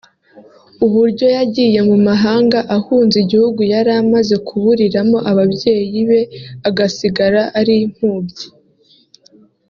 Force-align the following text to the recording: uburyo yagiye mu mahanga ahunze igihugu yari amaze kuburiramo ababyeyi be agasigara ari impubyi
uburyo 0.85 1.25
yagiye 1.37 1.79
mu 1.89 1.97
mahanga 2.07 2.59
ahunze 2.77 3.15
igihugu 3.23 3.61
yari 3.73 3.91
amaze 4.01 4.35
kuburiramo 4.47 5.17
ababyeyi 5.31 5.99
be 6.09 6.21
agasigara 6.69 7.41
ari 7.59 7.73
impubyi 7.85 8.45